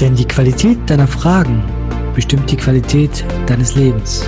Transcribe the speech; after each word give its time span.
Denn 0.00 0.16
die 0.16 0.24
Qualität 0.24 0.78
deiner 0.88 1.06
Fragen 1.06 1.62
bestimmt 2.14 2.50
die 2.50 2.56
Qualität 2.56 3.22
deines 3.46 3.74
Lebens. 3.74 4.26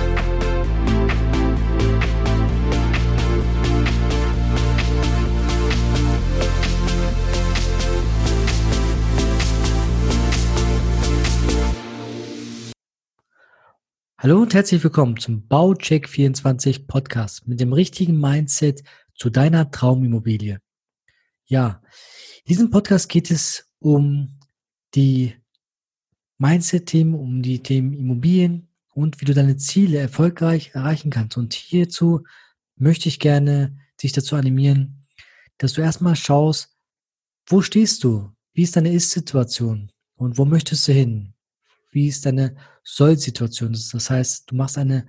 Hallo 14.19 14.43
und 14.43 14.53
herzlich 14.53 14.83
willkommen 14.83 15.17
zum 15.17 15.47
Baucheck 15.47 16.07
24 16.07 16.85
Podcast 16.85 17.47
mit 17.47 17.59
dem 17.59 17.73
richtigen 17.73 18.19
Mindset 18.19 18.83
zu 19.15 19.31
deiner 19.31 19.71
Traumimmobilie. 19.71 20.59
Ja, 21.45 21.81
in 22.45 22.49
diesem 22.49 22.69
Podcast 22.69 23.09
geht 23.09 23.31
es 23.31 23.73
um 23.79 24.37
die 24.93 25.33
Mindset-Themen, 26.37 27.15
um 27.15 27.41
die 27.41 27.61
Themen 27.61 27.93
Immobilien 27.93 28.67
und 28.93 29.21
wie 29.21 29.25
du 29.25 29.33
deine 29.33 29.57
Ziele 29.57 29.97
erfolgreich 29.99 30.71
erreichen 30.73 31.09
kannst. 31.09 31.37
Und 31.37 31.53
hierzu 31.53 32.23
möchte 32.75 33.09
ich 33.09 33.19
gerne 33.19 33.77
dich 34.01 34.11
dazu 34.11 34.35
animieren, 34.35 35.05
dass 35.57 35.73
du 35.73 35.81
erstmal 35.81 36.15
schaust, 36.15 36.75
wo 37.47 37.61
stehst 37.61 38.03
du? 38.03 38.31
Wie 38.53 38.63
ist 38.63 38.75
deine 38.75 38.93
Ist-Situation? 38.93 39.91
Und 40.15 40.37
wo 40.37 40.45
möchtest 40.45 40.87
du 40.87 40.93
hin? 40.93 41.33
Wie 41.91 42.07
ist 42.07 42.25
deine 42.25 42.55
Soll-Situation? 42.83 43.73
Das 43.73 44.09
heißt, 44.09 44.51
du 44.51 44.55
machst 44.55 44.77
eine, 44.77 45.07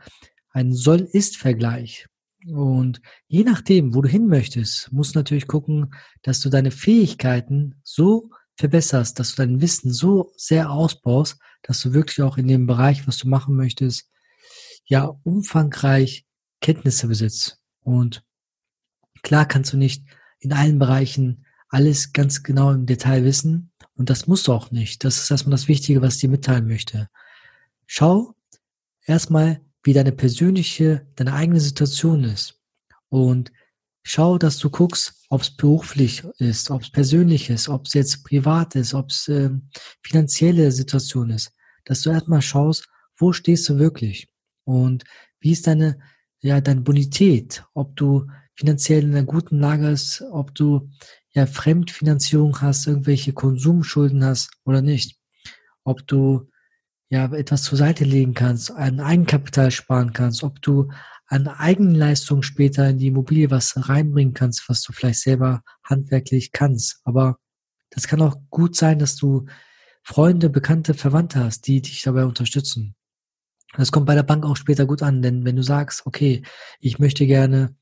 einen 0.51 0.75
Soll-Ist-Vergleich. 0.75 2.07
Und 2.47 3.01
je 3.27 3.43
nachdem, 3.43 3.95
wo 3.95 4.03
du 4.03 4.09
hin 4.09 4.27
möchtest, 4.27 4.93
musst 4.93 5.15
du 5.15 5.19
natürlich 5.19 5.47
gucken, 5.47 5.95
dass 6.23 6.41
du 6.41 6.51
deine 6.51 6.71
Fähigkeiten 6.71 7.77
so 7.83 8.31
verbesserst, 8.57 9.19
dass 9.19 9.35
du 9.35 9.43
dein 9.43 9.61
Wissen 9.61 9.93
so 9.93 10.33
sehr 10.37 10.71
ausbaust, 10.71 11.39
dass 11.63 11.81
du 11.81 11.93
wirklich 11.93 12.23
auch 12.23 12.37
in 12.37 12.49
dem 12.49 12.67
Bereich, 12.67 13.07
was 13.07 13.19
du 13.19 13.29
machen 13.29 13.57
möchtest, 13.57 14.09
ja, 14.87 15.05
umfangreich 15.25 16.25
Kenntnisse 16.61 17.09
besitzt. 17.09 17.59
Und 17.81 18.23
klar 19.23 19.47
kannst 19.47 19.73
du 19.73 19.77
nicht 19.77 20.05
in 20.39 20.53
allen 20.53 20.79
Bereichen 20.79 21.47
alles 21.69 22.13
ganz 22.13 22.43
genau 22.43 22.71
im 22.73 22.87
Detail 22.87 23.25
wissen. 23.25 23.73
Und 23.97 24.11
das 24.11 24.27
musst 24.27 24.47
du 24.47 24.53
auch 24.53 24.71
nicht. 24.71 25.05
Das 25.05 25.19
ist 25.19 25.31
erstmal 25.31 25.53
das 25.53 25.69
Wichtige, 25.69 26.03
was 26.03 26.15
ich 26.15 26.21
dir 26.21 26.29
mitteilen 26.29 26.67
möchte. 26.67 27.09
Schau 27.87 28.35
erstmal, 29.07 29.61
wie 29.83 29.93
deine 29.93 30.13
persönliche, 30.13 31.07
deine 31.17 31.35
eigene 31.35 31.61
Situation 31.61 32.25
ist. 32.25 32.61
Und 33.09 33.53
schau, 34.05 34.39
dass 34.39 34.59
du 34.59 34.71
guckst, 34.71 35.25
ob 35.31 35.41
es 35.41 35.51
beruflich 35.51 36.23
ist, 36.39 36.71
ob 36.71 36.83
es 36.83 36.91
persönlich 36.91 37.51
ist, 37.51 37.69
ob 37.69 37.87
es 37.87 37.95
jetzt 37.95 38.23
privat 38.25 38.77
ist, 38.77 38.95
ob 38.95 39.11
es 39.11 39.27
äh, 39.29 39.51
finanzielle 40.03 40.71
Situation 40.71 41.31
ist, 41.31 41.51
dass 41.85 42.03
du 42.03 42.11
erstmal 42.11 42.43
schaust, 42.43 42.87
wo 43.19 43.33
stehst 43.33 43.69
du 43.69 43.79
wirklich? 43.79 44.29
Und 44.65 45.05
wie 45.41 45.53
ist 45.53 45.67
deine, 45.67 45.99
ja, 46.41 46.61
deine 46.61 46.83
Bonität, 46.83 47.65
ob 47.75 47.97
du 47.97 48.27
finanziell 48.55 49.05
in 49.05 49.17
einer 49.17 49.27
guten 49.27 49.59
Lage 49.59 49.91
bist, 49.91 50.23
ob 50.31 50.55
du 50.55 50.91
ja 51.33 51.47
Fremdfinanzierung 51.47 52.61
hast, 52.61 52.87
irgendwelche 52.87 53.33
Konsumschulden 53.33 54.23
hast 54.25 54.51
oder 54.65 54.83
nicht, 54.83 55.19
ob 55.83 56.07
du 56.07 56.51
ja 57.09 57.33
etwas 57.33 57.63
zur 57.63 57.79
Seite 57.79 58.05
legen 58.05 58.35
kannst, 58.35 58.71
ein 58.71 59.01
Eigenkapital 59.01 59.71
sparen 59.71 60.13
kannst, 60.13 60.43
ob 60.43 60.61
du 60.63 60.91
an 61.27 61.49
Eigenleistung 61.49 62.43
später 62.43 62.89
in 62.89 62.99
die 62.99 63.09
Immobilie 63.09 63.51
was 63.51 63.89
reinbringen 63.89 64.35
kannst, 64.35 64.69
was 64.69 64.83
du 64.83 64.93
vielleicht 64.93 65.21
selber 65.21 65.63
handwerklich 65.83 66.53
kannst. 66.53 67.01
Aber 67.05 67.39
das 67.91 68.07
kann 68.07 68.23
auch 68.23 68.37
gut 68.51 68.77
sein, 68.77 68.99
dass 68.99 69.17
du 69.17 69.47
Freunde, 70.03 70.51
Bekannte, 70.51 70.95
Verwandte 70.95 71.43
hast, 71.43 71.67
die 71.67 71.81
dich 71.81 72.03
dabei 72.03 72.25
unterstützen. 72.27 72.95
Das 73.77 73.91
kommt 73.91 74.07
bei 74.07 74.15
der 74.15 74.23
Bank 74.23 74.45
auch 74.45 74.57
später 74.57 74.87
gut 74.87 75.03
an, 75.03 75.23
denn 75.23 75.45
wenn 75.45 75.57
du 75.57 75.63
sagst, 75.63 76.07
okay, 76.07 76.43
ich 76.81 76.99
möchte 76.99 77.27
gerne 77.27 77.75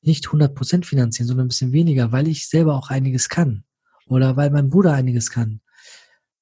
nicht 0.00 0.26
100% 0.26 0.84
finanzieren, 0.84 1.26
sondern 1.26 1.46
ein 1.46 1.48
bisschen 1.48 1.72
weniger, 1.72 2.12
weil 2.12 2.28
ich 2.28 2.48
selber 2.48 2.74
auch 2.76 2.90
einiges 2.90 3.28
kann 3.28 3.64
oder 4.06 4.36
weil 4.36 4.50
mein 4.50 4.70
Bruder 4.70 4.92
einiges 4.92 5.30
kann, 5.30 5.60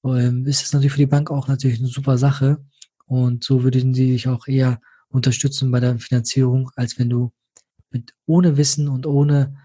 ähm, 0.05 0.47
ist 0.47 0.63
es 0.63 0.73
natürlich 0.73 0.93
für 0.93 0.99
die 0.99 1.07
Bank 1.07 1.31
auch 1.31 1.49
natürlich 1.49 1.79
eine 1.79 1.89
super 1.89 2.19
Sache 2.19 2.65
und 3.07 3.45
so 3.45 3.65
würden 3.65 3.95
sie 3.95 4.13
dich 4.13 4.29
auch 4.29 4.47
eher 4.47 4.81
unterstützen 5.13 5.71
bei 5.71 5.81
der 5.81 5.99
Finanzierung, 5.99 6.71
als 6.77 6.99
wenn 6.99 7.11
du 7.11 7.33
mit 7.91 8.15
ohne 8.27 8.57
Wissen 8.57 8.89
und 8.89 9.07
ohne 9.07 9.57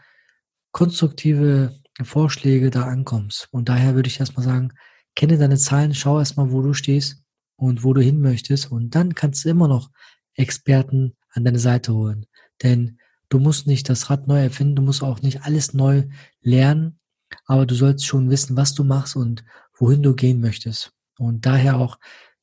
konstruktive 0.71 1.73
Vorschläge 2.03 2.69
da 2.69 2.83
ankommst. 2.83 3.47
Und 3.51 3.69
daher 3.69 3.95
würde 3.95 4.09
ich 4.09 4.19
erstmal 4.19 4.45
sagen, 4.45 4.73
kenne 5.15 5.37
deine 5.37 5.57
Zahlen, 5.57 5.95
schau 5.95 6.19
erstmal, 6.19 6.51
wo 6.51 6.61
du 6.61 6.73
stehst 6.73 7.23
und 7.55 7.83
wo 7.83 7.93
du 7.93 8.01
hin 8.01 8.21
möchtest. 8.21 8.71
Und 8.71 8.93
dann 8.93 9.15
kannst 9.15 9.45
du 9.45 9.49
immer 9.49 9.67
noch 9.67 9.89
Experten 10.35 11.15
an 11.31 11.43
deine 11.43 11.59
Seite 11.59 11.93
holen. 11.93 12.27
Denn 12.61 12.99
du 13.29 13.39
musst 13.39 13.65
nicht 13.67 13.89
das 13.89 14.09
Rad 14.09 14.27
neu 14.27 14.41
erfinden, 14.41 14.75
du 14.75 14.81
musst 14.83 15.01
auch 15.01 15.21
nicht 15.21 15.43
alles 15.43 15.73
neu 15.73 16.03
lernen, 16.41 16.99
aber 17.45 17.65
du 17.65 17.75
sollst 17.75 18.05
schon 18.05 18.29
wissen, 18.29 18.55
was 18.55 18.73
du 18.73 18.83
machst 18.83 19.15
und 19.15 19.43
wohin 19.75 20.03
du 20.03 20.13
gehen 20.13 20.39
möchtest. 20.39 20.93
Und 21.17 21.45
daher 21.45 21.77
auch 21.77 21.97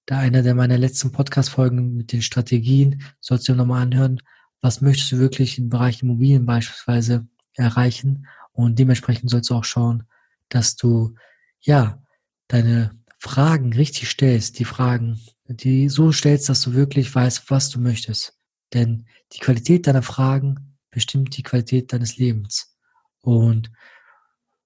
da 0.06 0.18
einer 0.18 0.42
der 0.42 0.54
meiner 0.54 0.78
letzten 0.78 1.12
Podcast-Folgen 1.12 1.96
mit 1.96 2.12
den 2.12 2.22
Strategien, 2.22 3.02
sollst 3.20 3.48
du 3.48 3.52
dir 3.52 3.58
nochmal 3.58 3.82
anhören, 3.82 4.20
was 4.60 4.80
möchtest 4.80 5.12
du 5.12 5.18
wirklich 5.18 5.58
im 5.58 5.68
Bereich 5.68 6.02
Immobilien 6.02 6.46
beispielsweise 6.46 7.26
erreichen 7.54 8.26
und 8.52 8.78
dementsprechend 8.78 9.30
sollst 9.30 9.50
du 9.50 9.54
auch 9.54 9.64
schauen, 9.64 10.04
dass 10.48 10.76
du, 10.76 11.14
ja, 11.60 12.02
deine 12.48 12.90
Fragen 13.18 13.72
richtig 13.72 14.10
stellst, 14.10 14.58
die 14.58 14.64
Fragen, 14.64 15.20
die 15.46 15.88
so 15.88 16.12
stellst, 16.12 16.48
dass 16.48 16.60
du 16.62 16.74
wirklich 16.74 17.14
weißt, 17.14 17.50
was 17.50 17.70
du 17.70 17.80
möchtest. 17.80 18.38
Denn 18.72 19.06
die 19.32 19.38
Qualität 19.38 19.86
deiner 19.86 20.02
Fragen 20.02 20.78
bestimmt 20.90 21.36
die 21.36 21.42
Qualität 21.42 21.92
deines 21.92 22.16
Lebens. 22.16 22.76
Und 23.20 23.70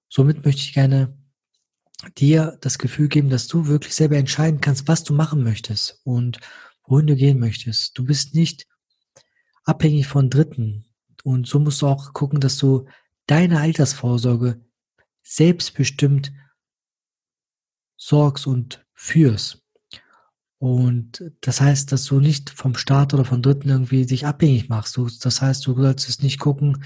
somit 0.09 0.45
möchte 0.45 0.61
ich 0.61 0.73
gerne 0.73 1.17
dir 2.17 2.57
das 2.61 2.77
Gefühl 2.77 3.07
geben, 3.07 3.29
dass 3.29 3.47
du 3.47 3.67
wirklich 3.67 3.95
selber 3.95 4.17
entscheiden 4.17 4.61
kannst, 4.61 4.87
was 4.87 5.03
du 5.03 5.13
machen 5.13 5.43
möchtest 5.43 5.99
und 6.03 6.39
wohin 6.85 7.07
du 7.07 7.15
gehen 7.15 7.39
möchtest. 7.39 7.97
Du 7.97 8.05
bist 8.05 8.35
nicht 8.35 8.67
abhängig 9.63 10.07
von 10.07 10.29
Dritten. 10.29 10.85
Und 11.23 11.47
so 11.47 11.59
musst 11.59 11.81
du 11.81 11.87
auch 11.87 12.13
gucken, 12.13 12.39
dass 12.39 12.57
du 12.57 12.87
deine 13.27 13.59
Altersvorsorge 13.59 14.61
selbstbestimmt 15.21 16.31
sorgst 17.97 18.47
und 18.47 18.85
führst. 18.93 19.63
Und 20.57 21.23
das 21.41 21.61
heißt, 21.61 21.91
dass 21.91 22.05
du 22.05 22.19
nicht 22.19 22.49
vom 22.49 22.75
Staat 22.75 23.13
oder 23.13 23.23
von 23.23 23.41
Dritten 23.41 23.69
irgendwie 23.69 24.05
dich 24.05 24.25
abhängig 24.25 24.67
machst. 24.67 24.99
Das 25.21 25.41
heißt, 25.41 25.65
du 25.65 25.73
solltest 25.73 26.23
nicht 26.23 26.39
gucken, 26.39 26.83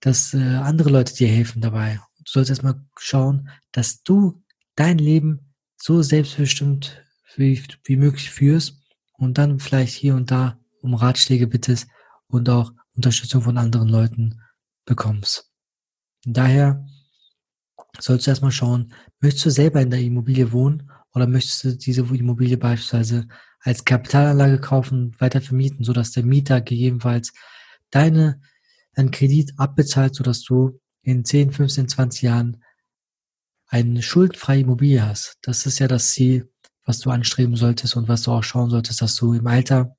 dass 0.00 0.32
äh, 0.32 0.38
andere 0.38 0.90
Leute 0.90 1.14
dir 1.14 1.28
helfen 1.28 1.60
dabei. 1.60 2.00
Du 2.26 2.32
sollst 2.32 2.50
erstmal 2.50 2.84
schauen, 2.98 3.48
dass 3.72 4.02
du 4.02 4.42
dein 4.74 4.98
Leben 4.98 5.54
so 5.76 6.02
selbstbestimmt 6.02 7.02
wie, 7.36 7.62
wie 7.84 7.96
möglich 7.96 8.30
führst 8.30 8.82
und 9.12 9.38
dann 9.38 9.60
vielleicht 9.60 9.94
hier 9.94 10.14
und 10.14 10.30
da 10.30 10.58
um 10.80 10.94
Ratschläge 10.94 11.46
bittest 11.46 11.88
und 12.26 12.48
auch 12.48 12.72
Unterstützung 12.94 13.42
von 13.42 13.58
anderen 13.58 13.88
Leuten 13.88 14.40
bekommst. 14.84 15.50
Und 16.24 16.36
daher 16.36 16.84
sollst 17.98 18.26
du 18.26 18.30
erstmal 18.30 18.52
schauen, 18.52 18.92
möchtest 19.20 19.46
du 19.46 19.50
selber 19.50 19.80
in 19.80 19.90
der 19.90 20.00
Immobilie 20.00 20.52
wohnen 20.52 20.90
oder 21.14 21.26
möchtest 21.26 21.64
du 21.64 21.76
diese 21.76 22.02
Immobilie 22.02 22.58
beispielsweise 22.58 23.28
als 23.60 23.84
Kapitalanlage 23.84 24.60
kaufen, 24.60 25.14
weiter 25.18 25.40
vermieten, 25.40 25.84
sodass 25.84 26.12
der 26.12 26.24
Mieter 26.24 26.60
gegebenenfalls 26.60 27.32
deine, 27.90 28.40
deinen 28.94 29.10
Kredit 29.10 29.52
abbezahlt, 29.56 30.14
sodass 30.14 30.42
du 30.42 30.80
in 31.06 31.24
10, 31.24 31.52
15, 31.52 31.88
20 31.88 32.22
Jahren 32.22 32.64
eine 33.68 34.02
schuldenfreie 34.02 34.60
Immobilie 34.60 35.06
hast. 35.06 35.38
Das 35.40 35.64
ist 35.64 35.78
ja 35.78 35.86
das 35.86 36.10
Ziel, 36.10 36.52
was 36.84 36.98
du 36.98 37.10
anstreben 37.10 37.54
solltest 37.54 37.96
und 37.96 38.08
was 38.08 38.22
du 38.22 38.32
auch 38.32 38.42
schauen 38.42 38.70
solltest, 38.70 39.02
dass 39.02 39.14
du 39.14 39.32
im 39.32 39.46
Alter 39.46 39.96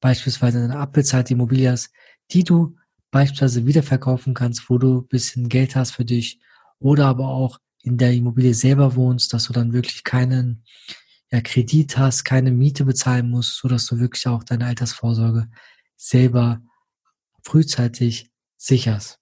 beispielsweise 0.00 0.62
eine 0.62 0.78
abbezahlte 0.78 1.34
Immobilie 1.34 1.70
hast, 1.70 1.90
die 2.30 2.44
du 2.44 2.76
beispielsweise 3.10 3.66
wiederverkaufen 3.66 4.32
kannst, 4.32 4.70
wo 4.70 4.78
du 4.78 5.00
ein 5.00 5.08
bisschen 5.08 5.48
Geld 5.48 5.74
hast 5.74 5.90
für 5.90 6.04
dich 6.04 6.40
oder 6.78 7.06
aber 7.06 7.28
auch 7.28 7.58
in 7.82 7.98
der 7.98 8.12
Immobilie 8.12 8.54
selber 8.54 8.94
wohnst, 8.94 9.32
dass 9.32 9.44
du 9.44 9.52
dann 9.52 9.72
wirklich 9.72 10.04
keinen 10.04 10.64
ja, 11.32 11.40
Kredit 11.40 11.98
hast, 11.98 12.22
keine 12.22 12.52
Miete 12.52 12.84
bezahlen 12.84 13.28
musst, 13.28 13.56
so 13.58 13.66
dass 13.66 13.86
du 13.86 13.98
wirklich 13.98 14.28
auch 14.28 14.44
deine 14.44 14.66
Altersvorsorge 14.66 15.48
selber 15.96 16.62
frühzeitig 17.42 18.30
sicherst. 18.56 19.18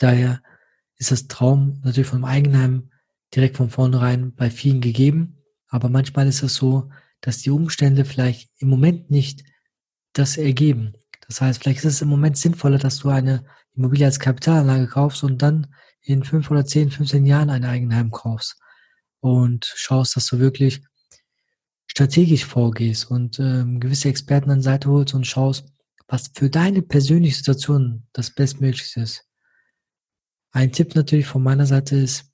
Daher 0.00 0.42
ist 0.96 1.10
das 1.10 1.28
Traum 1.28 1.80
natürlich 1.84 2.08
vom 2.08 2.24
Eigenheim 2.24 2.90
direkt 3.34 3.58
von 3.58 3.70
vornherein 3.70 4.34
bei 4.34 4.50
vielen 4.50 4.80
gegeben. 4.80 5.44
Aber 5.68 5.88
manchmal 5.88 6.26
ist 6.26 6.42
es 6.42 6.54
so, 6.54 6.90
dass 7.20 7.38
die 7.38 7.50
Umstände 7.50 8.04
vielleicht 8.04 8.50
im 8.58 8.68
Moment 8.68 9.10
nicht 9.10 9.44
das 10.14 10.38
ergeben. 10.38 10.94
Das 11.28 11.40
heißt, 11.40 11.62
vielleicht 11.62 11.80
ist 11.80 11.94
es 11.94 12.02
im 12.02 12.08
Moment 12.08 12.38
sinnvoller, 12.38 12.78
dass 12.78 12.98
du 12.98 13.10
eine 13.10 13.44
Immobilie 13.74 14.06
als 14.06 14.18
Kapitalanlage 14.18 14.88
kaufst 14.88 15.22
und 15.22 15.42
dann 15.42 15.68
in 16.00 16.24
fünf 16.24 16.50
oder 16.50 16.64
zehn, 16.64 16.90
15 16.90 17.26
Jahren 17.26 17.50
ein 17.50 17.64
Eigenheim 17.64 18.10
kaufst. 18.10 18.56
und 19.20 19.70
schaust, 19.76 20.16
dass 20.16 20.26
du 20.26 20.38
wirklich 20.38 20.82
strategisch 21.86 22.46
vorgehst 22.46 23.10
und 23.10 23.38
ähm, 23.38 23.78
gewisse 23.80 24.08
Experten 24.08 24.50
an 24.50 24.62
Seite 24.62 24.88
holst 24.88 25.12
und 25.12 25.26
schaust, 25.26 25.66
was 26.08 26.30
für 26.34 26.48
deine 26.48 26.80
persönliche 26.80 27.36
Situation 27.36 28.06
das 28.14 28.30
Bestmöglichste 28.30 29.02
ist. 29.02 29.29
Ein 30.52 30.72
Tipp 30.72 30.94
natürlich 30.94 31.26
von 31.26 31.42
meiner 31.42 31.66
Seite 31.66 31.96
ist, 31.96 32.32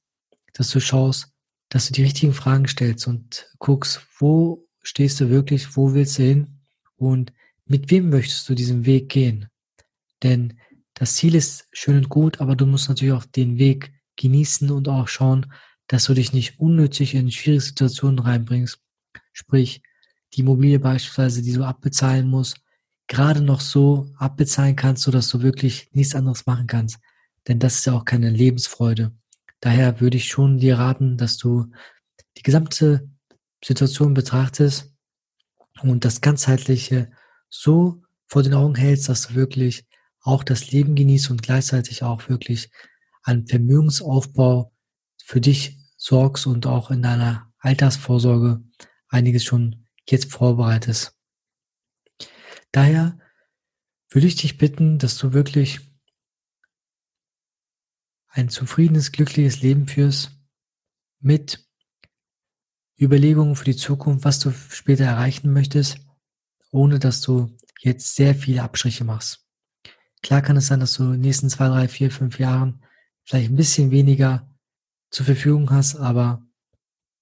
dass 0.55 0.71
du 0.71 0.81
schaust, 0.81 1.29
dass 1.69 1.87
du 1.87 1.93
die 1.93 2.03
richtigen 2.03 2.33
Fragen 2.33 2.67
stellst 2.67 3.07
und 3.07 3.47
guckst, 3.59 4.07
wo 4.19 4.67
stehst 4.83 5.21
du 5.21 5.29
wirklich, 5.29 5.77
wo 5.77 5.93
willst 5.93 6.19
du 6.19 6.23
hin 6.23 6.61
und 6.97 7.33
mit 7.67 7.91
wem 7.91 8.09
möchtest 8.09 8.49
du 8.49 8.55
diesen 8.55 8.87
Weg 8.87 9.09
gehen. 9.09 9.49
Denn 10.23 10.59
das 10.95 11.17
Ziel 11.17 11.35
ist 11.35 11.69
schön 11.73 11.97
und 11.99 12.09
gut, 12.09 12.41
aber 12.41 12.57
du 12.57 12.65
musst 12.65 12.89
natürlich 12.89 13.13
auch 13.13 13.25
den 13.25 13.59
Weg 13.59 13.93
genießen 14.17 14.71
und 14.71 14.89
auch 14.89 15.09
schauen, 15.09 15.53
dass 15.89 16.05
du 16.05 16.15
dich 16.15 16.33
nicht 16.33 16.59
unnötig 16.59 17.15
in 17.15 17.31
schwierige 17.31 17.61
Situationen 17.61 18.19
reinbringst. 18.19 18.79
Sprich, 19.33 19.83
die 20.33 20.41
Immobilie 20.41 20.79
beispielsweise, 20.79 21.43
die 21.43 21.53
du 21.53 21.65
abbezahlen 21.65 22.29
musst, 22.29 22.61
gerade 23.09 23.43
noch 23.43 23.61
so 23.61 24.11
abbezahlen 24.17 24.75
kannst, 24.75 25.03
sodass 25.03 25.29
du 25.29 25.43
wirklich 25.43 25.91
nichts 25.93 26.15
anderes 26.15 26.47
machen 26.47 26.67
kannst. 26.67 26.99
Denn 27.48 27.58
das 27.58 27.76
ist 27.76 27.87
ja 27.87 27.94
auch 27.94 28.04
keine 28.04 28.31
Lebensfreude. 28.31 29.12
Daher 29.60 30.00
würde 30.00 30.16
ich 30.16 30.28
schon 30.28 30.58
dir 30.58 30.78
raten, 30.78 31.16
dass 31.16 31.37
du 31.37 31.66
die 32.37 32.43
gesamte 32.43 33.08
Situation 33.64 34.14
betrachtest 34.14 34.93
und 35.82 36.04
das 36.04 36.20
ganzheitliche 36.20 37.10
so 37.48 38.02
vor 38.26 38.43
den 38.43 38.54
Augen 38.54 38.75
hältst, 38.75 39.08
dass 39.08 39.28
du 39.28 39.34
wirklich 39.34 39.87
auch 40.20 40.43
das 40.43 40.70
Leben 40.72 40.94
genießt 40.94 41.31
und 41.31 41.43
gleichzeitig 41.43 42.02
auch 42.02 42.28
wirklich 42.28 42.70
an 43.22 43.46
Vermögensaufbau 43.46 44.72
für 45.25 45.40
dich 45.40 45.78
sorgst 45.96 46.46
und 46.46 46.66
auch 46.66 46.90
in 46.90 47.02
deiner 47.02 47.52
Altersvorsorge 47.58 48.62
einiges 49.08 49.44
schon 49.44 49.87
jetzt 50.08 50.31
vorbereitest. 50.32 51.16
Daher 52.72 53.19
würde 54.10 54.26
ich 54.26 54.37
dich 54.37 54.58
bitten, 54.58 54.98
dass 54.98 55.16
du 55.19 55.32
wirklich 55.32 55.81
ein 58.37 58.50
zufriedenes, 58.50 59.12
glückliches 59.12 59.62
Leben 59.62 59.88
führst 59.88 60.31
mit 61.21 61.67
Überlegungen 63.00 63.56
für 63.56 63.65
die 63.65 63.77
Zukunft, 63.77 64.25
was 64.25 64.38
du 64.41 64.53
später 64.53 65.05
erreichen 65.05 65.53
möchtest, 65.53 65.99
ohne 66.71 66.99
dass 66.99 67.23
du 67.23 67.56
jetzt 67.81 68.15
sehr 68.15 68.35
viele 68.35 68.62
Abstriche 68.62 69.05
machst. 69.05 69.47
Klar 70.23 70.43
kann 70.43 70.56
es 70.56 70.67
sein, 70.67 70.81
dass 70.81 70.94
du 70.94 71.05
in 71.05 71.12
den 71.12 71.21
nächsten 71.23 71.49
zwei, 71.49 71.69
drei, 71.69 71.88
vier, 71.88 72.11
fünf 72.11 72.38
Jahren 72.38 72.83
vielleicht 73.25 73.50
ein 73.50 73.56
bisschen 73.56 73.91
weniger 73.91 74.49
zur 75.11 75.27
Verfügung 75.27 75.71
hast, 75.71 75.97
aber 75.97 76.43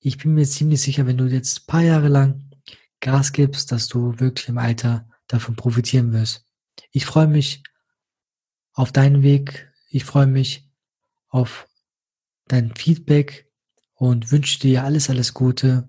ich 0.01 0.19
bin 0.19 0.35
mir 0.35 0.47
ziemlich 0.47 0.81
sicher, 0.81 1.07
wenn 1.07 1.17
du 1.17 1.27
jetzt 1.27 1.61
ein 1.61 1.67
paar 1.67 1.83
Jahre 1.83 2.09
lang 2.09 2.51
Gas 3.01 3.33
gibst, 3.33 3.71
dass 3.71 3.87
du 3.87 4.19
wirklich 4.19 4.49
im 4.49 4.59
Alter 4.59 5.09
davon 5.29 5.57
profitieren 5.57 6.13
wirst. 6.13 6.47
Ich 6.91 7.07
freue 7.07 7.29
mich 7.29 7.63
auf 8.73 8.93
deinen 8.93 9.23
Weg. 9.23 9.71
Ich 9.91 10.05
freue 10.05 10.27
mich 10.27 10.74
auf 11.35 11.67
dein 12.47 12.73
Feedback 12.77 13.51
und 13.95 14.31
wünsche 14.31 14.61
dir 14.61 14.85
alles, 14.85 15.11
alles 15.11 15.35
Gute 15.35 15.89